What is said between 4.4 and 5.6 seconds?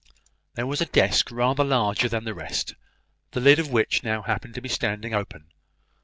to be standing open.